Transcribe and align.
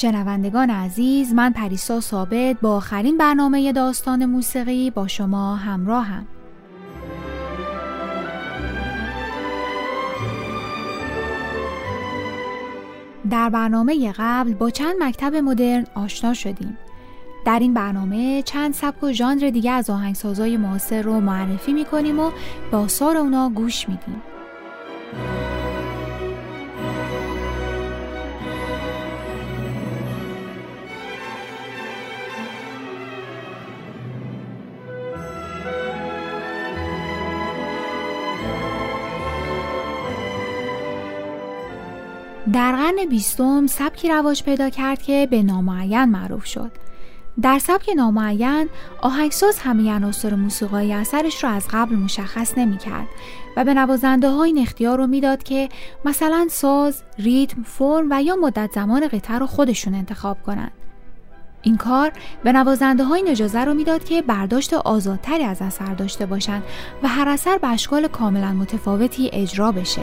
شنوندگان 0.00 0.70
عزیز 0.70 1.34
من 1.34 1.52
پریسا 1.52 2.00
ثابت 2.00 2.60
با 2.60 2.76
آخرین 2.76 3.18
برنامه 3.18 3.72
داستان 3.72 4.26
موسیقی 4.26 4.90
با 4.90 5.06
شما 5.06 5.56
همراهم 5.56 6.26
در 13.30 13.50
برنامه 13.50 14.12
قبل 14.18 14.54
با 14.54 14.70
چند 14.70 14.94
مکتب 15.00 15.34
مدرن 15.34 15.86
آشنا 15.94 16.34
شدیم. 16.34 16.78
در 17.44 17.58
این 17.58 17.74
برنامه 17.74 18.42
چند 18.42 18.74
سبک 18.74 19.02
و 19.02 19.12
ژانر 19.12 19.50
دیگه 19.50 19.70
از 19.70 19.90
آهنگسازای 19.90 20.56
معاصر 20.56 21.02
رو 21.02 21.20
معرفی 21.20 21.72
می‌کنیم 21.72 22.20
و 22.20 22.30
به 22.70 22.76
آثار 22.76 23.16
اونا 23.16 23.48
گوش 23.48 23.88
میدیم. 23.88 24.22
در 42.52 42.72
قرن 42.72 43.08
بیستم 43.10 43.66
سبکی 43.66 44.08
رواج 44.08 44.42
پیدا 44.42 44.70
کرد 44.70 45.02
که 45.02 45.28
به 45.30 45.42
نامعین 45.42 46.04
معروف 46.04 46.44
شد 46.44 46.72
در 47.42 47.58
سبک 47.58 47.90
نامعین 47.96 48.68
آهنگساز 49.00 49.58
همه 49.58 49.92
عناصر 49.94 50.34
موسیقایی 50.34 50.92
اثرش 50.92 51.44
را 51.44 51.50
از 51.50 51.68
قبل 51.70 51.96
مشخص 51.96 52.58
نمی 52.58 52.78
کرد 52.78 53.06
و 53.56 53.64
به 53.64 53.74
نوازنده 53.74 54.30
های 54.30 54.48
این 54.48 54.58
اختیار 54.58 54.98
رو 54.98 55.06
می‌داد 55.06 55.42
که 55.42 55.68
مثلا 56.04 56.46
ساز، 56.50 57.02
ریتم، 57.18 57.62
فرم 57.62 58.06
و 58.10 58.22
یا 58.22 58.36
مدت 58.36 58.70
زمان 58.74 59.08
قطعه 59.08 59.38
رو 59.38 59.46
خودشون 59.46 59.94
انتخاب 59.94 60.42
کنند. 60.42 60.72
این 61.62 61.76
کار 61.76 62.12
به 62.44 62.52
نوازنده 62.52 63.04
های 63.04 63.28
اجازه 63.28 63.64
رو 63.64 63.74
می‌داد 63.74 64.04
که 64.04 64.22
برداشت 64.22 64.74
آزادتری 64.74 65.44
از 65.44 65.62
اثر 65.62 65.94
داشته 65.94 66.26
باشند 66.26 66.62
و 67.02 67.08
هر 67.08 67.28
اثر 67.28 67.58
به 67.58 67.68
اشکال 67.68 68.08
کاملا 68.08 68.52
متفاوتی 68.52 69.30
اجرا 69.32 69.72
بشه. 69.72 70.02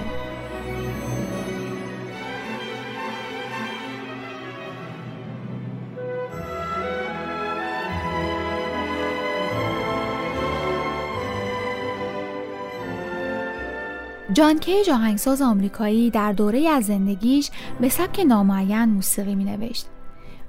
جان 14.37 14.59
کیج 14.59 14.89
آهنگساز 14.89 15.41
آمریکایی 15.41 16.09
در 16.09 16.31
دوره 16.31 16.69
از 16.69 16.85
زندگیش 16.85 17.49
به 17.81 17.89
سبک 17.89 18.19
نامعین 18.19 18.85
موسیقی 18.85 19.35
می 19.35 19.43
نوشت. 19.43 19.85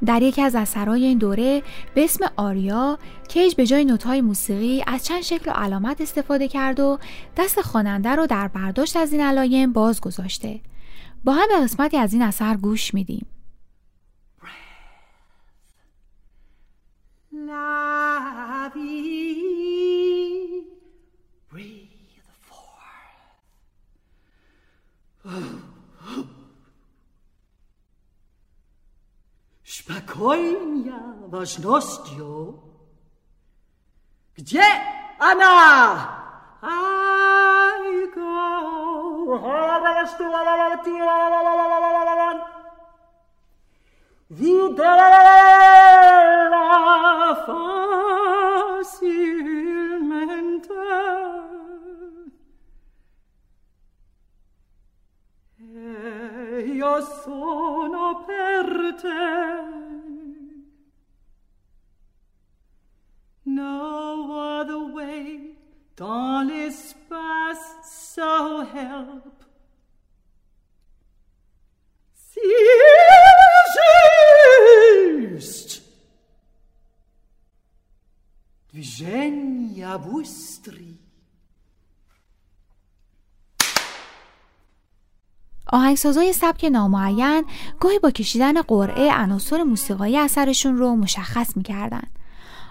در 0.07 0.23
یکی 0.23 0.43
از 0.43 0.55
اثرهای 0.55 1.05
این 1.05 1.19
دوره 1.19 1.63
به 1.95 2.05
اسم 2.05 2.27
آریا 2.37 2.99
کیج 3.29 3.55
به 3.55 3.67
جای 3.67 3.85
نوتهای 3.85 4.21
موسیقی 4.21 4.85
از 4.87 5.05
چند 5.05 5.23
شکل 5.23 5.51
و 5.51 5.55
علامت 5.55 6.01
استفاده 6.01 6.49
کرد 6.49 6.81
و 6.81 6.99
دست 7.37 7.61
خواننده 7.61 8.11
رو 8.11 8.27
در 8.27 8.49
برداشت 8.49 8.97
از 8.97 9.13
این 9.13 9.21
علایم 9.21 9.73
باز 9.73 10.01
گذاشته. 10.01 10.61
با 11.25 11.33
هم 11.33 11.49
به 11.49 11.65
قسمتی 11.65 11.97
از 11.97 12.13
این 12.13 12.23
اثر 12.23 12.57
گوش 12.57 12.95
میدیم. 12.95 13.27
Spokojnie, 29.65 31.01
ważnością. 31.29 32.53
Gdzie 34.37 34.63
ona? 35.21 36.19
I 37.93 38.15
go. 38.15 38.39
Videla 44.31 45.09
facilmente. 47.47 48.99
io 56.78 57.02
sono 57.24 58.24
per 58.26 58.96
te. 59.02 59.84
No 63.46 64.60
other 64.60 64.94
way 64.94 65.56
dans 65.96 66.44
l'espace, 66.44 67.66
so 67.84 68.62
help. 68.74 69.46
Si 72.14 72.40
juste. 75.34 75.84
Движения 78.72 79.98
быстрые. 80.00 80.98
آهنگسازای 85.69 86.33
سبک 86.33 86.65
نامعین 86.65 87.45
گاهی 87.81 87.99
با 87.99 88.11
کشیدن 88.11 88.63
قرعه 88.63 89.13
عناصر 89.13 89.63
موسیقایی 89.63 90.19
اثرشون 90.19 90.77
رو 90.77 90.97
مشخص 90.97 91.57
می‌کردن 91.57 92.03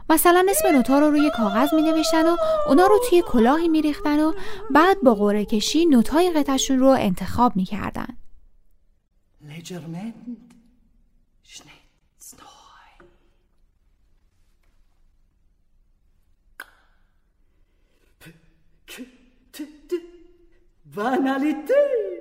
مثلا 0.10 0.46
اسم 0.50 0.68
نوتا 0.68 1.00
رو 1.00 1.12
روی 1.12 1.32
کاغذ 1.38 1.74
می 1.74 1.82
نوشتن 1.82 2.26
و 2.26 2.38
اونا 2.68 2.88
رو 2.88 3.00
توی 3.10 3.24
کلاهی 3.28 3.68
می 3.68 3.82
ریختن 3.82 4.20
و 4.20 4.34
بعد 4.72 5.02
با 5.02 5.16
قرعه 5.16 5.46
کشی 5.46 5.86
نوتای 5.86 6.32
قطعشون 6.32 6.80
رو 6.80 6.88
انتخاب 6.88 7.56
می 7.56 7.66
کردن. 7.66 8.08
Hey. 20.98 22.17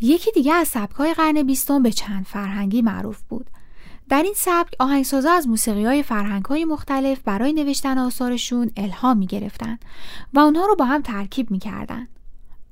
یکی 0.00 0.32
دیگه 0.32 0.54
از 0.54 0.68
سبکای 0.68 1.14
قرن 1.14 1.42
بیستم 1.42 1.82
به 1.82 1.92
چند 1.92 2.26
فرهنگی 2.26 2.82
معروف 2.82 3.22
بود 3.28 3.50
در 4.08 4.22
این 4.22 4.34
سبک 4.36 4.74
آهنگسازا 4.78 5.30
از 5.32 5.48
موسیقی 5.48 5.84
های 5.84 6.02
فرهنگ 6.02 6.44
های 6.44 6.64
مختلف 6.64 7.20
برای 7.24 7.52
نوشتن 7.52 7.98
آثارشون 7.98 8.70
الهام 8.76 9.18
می 9.18 9.26
گرفتن 9.26 9.78
و 10.32 10.40
اونها 10.40 10.66
رو 10.66 10.76
با 10.76 10.84
هم 10.84 11.02
ترکیب 11.02 11.50
می 11.50 11.58
کردن. 11.58 12.08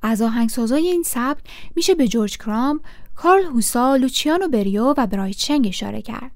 از 0.01 0.21
آهنگسازای 0.21 0.87
این 0.87 1.03
سبک 1.03 1.43
میشه 1.75 1.95
به 1.95 2.07
جورج 2.07 2.37
کرام، 2.37 2.81
کارل 3.15 3.43
هوسا، 3.43 3.95
لوچیانو 3.95 4.47
بریو 4.47 4.93
و 4.97 5.07
برایت 5.07 5.37
چنگ 5.37 5.67
اشاره 5.67 6.01
کرد. 6.01 6.31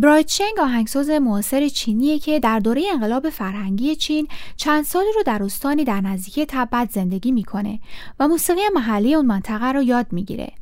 برایت 0.00 0.26
چنگ 0.26 0.60
آهنگساز 0.60 1.10
معاصر 1.10 1.68
چینیه 1.68 2.18
که 2.18 2.40
در 2.40 2.58
دوره 2.58 2.82
انقلاب 2.92 3.30
فرهنگی 3.30 3.96
چین 3.96 4.28
چند 4.56 4.84
سالی 4.84 5.12
رو 5.14 5.22
در 5.22 5.42
استانی 5.42 5.84
در 5.84 6.00
نزدیکی 6.00 6.46
تبت 6.46 6.90
زندگی 6.90 7.32
می‌کنه 7.32 7.80
و 8.20 8.28
موسیقی 8.28 8.60
محلی 8.74 9.14
اون 9.14 9.26
منطقه 9.26 9.72
رو 9.72 9.82
یاد 9.82 10.06
می‌گیره. 10.12 10.52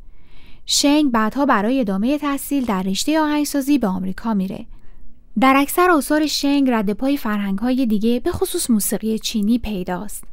شنگ 0.67 1.11
بعدها 1.11 1.46
برای 1.46 1.81
ادامه 1.81 2.19
تحصیل 2.19 2.64
در 2.64 2.82
رشته 2.82 3.20
آهنگسازی 3.20 3.79
به 3.79 3.87
آمریکا 3.87 4.35
میره. 4.35 4.67
در 5.40 5.55
اکثر 5.56 5.90
آثار 5.90 6.26
شنگ 6.26 6.70
رد 6.70 6.93
پای 6.93 7.17
فرهنگ 7.17 7.58
های 7.58 7.87
دیگه 7.87 8.20
به 8.20 8.32
خصوص 8.32 8.70
موسیقی 8.70 9.19
چینی 9.19 9.58
پیداست. 9.58 10.25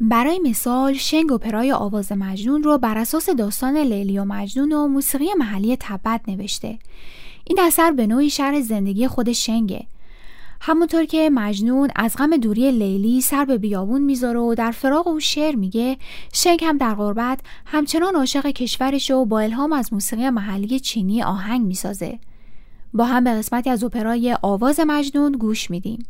برای 0.00 0.38
مثال 0.38 0.92
شنگ 0.92 1.32
اپرای 1.32 1.72
آواز 1.72 2.12
مجنون 2.12 2.62
رو 2.62 2.78
بر 2.78 2.98
اساس 2.98 3.30
داستان 3.30 3.76
لیلی 3.76 4.18
و 4.18 4.24
مجنون 4.24 4.72
و 4.72 4.88
موسیقی 4.88 5.28
محلی 5.38 5.76
تبت 5.80 6.20
نوشته. 6.28 6.78
این 7.44 7.60
اثر 7.60 7.92
به 7.92 8.06
نوعی 8.06 8.30
شرح 8.30 8.60
زندگی 8.60 9.08
خود 9.08 9.32
شنگه 9.32 9.86
همونطور 10.60 11.04
که 11.04 11.30
مجنون 11.30 11.90
از 11.96 12.16
غم 12.16 12.36
دوری 12.36 12.70
لیلی 12.70 13.20
سر 13.20 13.44
به 13.44 13.58
بیابون 13.58 14.02
می‌ذاره 14.02 14.40
و 14.40 14.54
در 14.54 14.70
فراغ 14.70 15.08
او 15.08 15.20
شعر 15.20 15.56
میگه 15.56 15.96
شنگ 16.32 16.64
هم 16.64 16.78
در 16.78 16.94
غربت 16.94 17.40
همچنان 17.66 18.14
عاشق 18.14 18.46
کشورش 18.46 19.10
و 19.10 19.24
با 19.24 19.40
الهام 19.40 19.72
از 19.72 19.92
موسیقی 19.92 20.30
محلی 20.30 20.80
چینی 20.80 21.22
آهنگ 21.22 21.66
می‌سازه 21.66 22.18
با 22.94 23.04
هم 23.04 23.24
به 23.24 23.30
قسمتی 23.30 23.70
از 23.70 23.84
اپرای 23.84 24.36
آواز 24.42 24.80
مجنون 24.80 25.32
گوش 25.32 25.70
میدیم. 25.70 26.06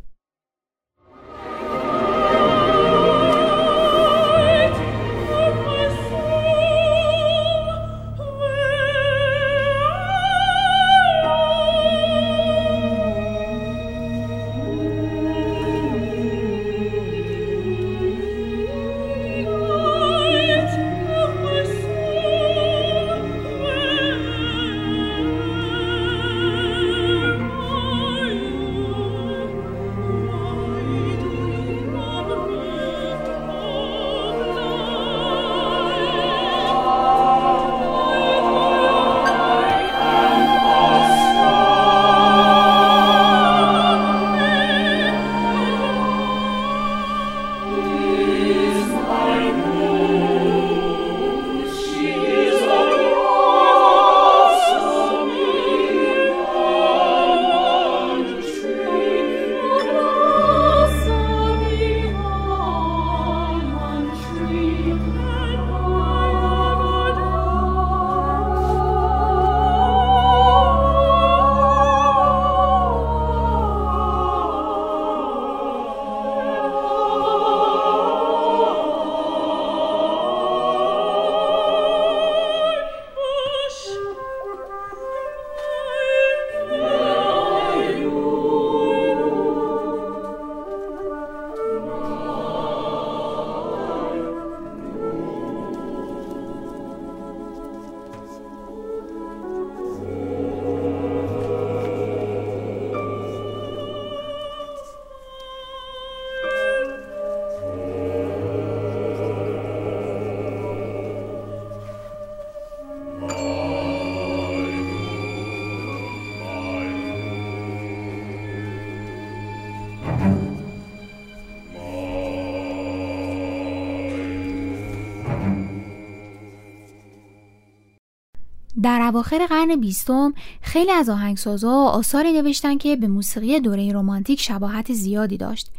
در 128.83 129.01
اواخر 129.01 129.45
قرن 129.45 129.75
بیستم 129.75 130.33
خیلی 130.61 130.91
از 130.91 131.09
آهنگسازها 131.09 131.89
آثاری 131.89 132.31
نوشتن 132.31 132.77
که 132.77 132.95
به 132.95 133.07
موسیقی 133.07 133.59
دوره 133.59 133.91
رمانتیک 133.91 134.41
شباهت 134.41 134.93
زیادی 134.93 135.37
داشت. 135.37 135.69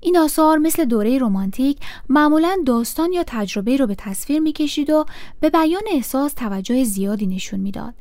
این 0.00 0.18
آثار 0.18 0.58
مثل 0.58 0.84
دوره 0.84 1.18
رمانتیک 1.18 1.78
معمولا 2.08 2.56
داستان 2.66 3.12
یا 3.12 3.24
تجربه 3.26 3.76
رو 3.76 3.86
به 3.86 3.94
تصویر 3.94 4.40
می‌کشید 4.40 4.90
و 4.90 5.04
به 5.40 5.50
بیان 5.50 5.82
احساس 5.90 6.32
توجه 6.32 6.84
زیادی 6.84 7.26
نشون 7.26 7.60
می‌داد. 7.60 7.94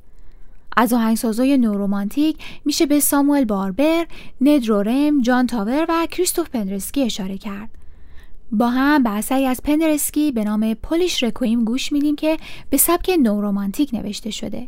از 0.77 0.93
آهنگسازای 0.93 1.57
نورومانتیک 1.57 2.37
میشه 2.65 2.85
به 2.85 2.99
ساموئل 2.99 3.45
باربر، 3.45 4.05
ند 4.41 4.69
رورم، 4.69 5.21
جان 5.21 5.47
تاور 5.47 5.85
و 5.89 6.07
کریستوف 6.11 6.49
پندرسکی 6.49 7.03
اشاره 7.03 7.37
کرد. 7.37 7.69
با 8.51 8.69
هم 8.69 9.03
به 9.03 9.09
اثری 9.09 9.45
از 9.45 9.61
پندرسکی 9.63 10.31
به 10.31 10.43
نام 10.43 10.73
پولیش 10.73 11.23
رکویم 11.23 11.65
گوش 11.65 11.91
میدیم 11.91 12.15
که 12.15 12.37
به 12.69 12.77
سبک 12.77 13.09
نورومانتیک 13.19 13.93
نوشته 13.93 14.31
شده. 14.31 14.67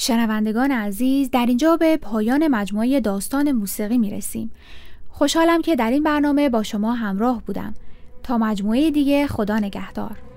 شنوندگان 0.00 0.70
عزیز 0.70 1.30
در 1.30 1.46
اینجا 1.46 1.76
به 1.76 1.96
پایان 1.96 2.48
مجموعه 2.48 3.00
داستان 3.00 3.52
موسیقی 3.52 3.98
می 3.98 4.10
رسیم. 4.10 4.50
خوشحالم 5.08 5.62
که 5.62 5.76
در 5.76 5.90
این 5.90 6.02
برنامه 6.02 6.48
با 6.48 6.62
شما 6.62 6.94
همراه 6.94 7.42
بودم. 7.46 7.74
تا 8.22 8.38
مجموعه 8.38 8.90
دیگه 8.90 9.26
خدا 9.26 9.58
نگهدار. 9.58 10.27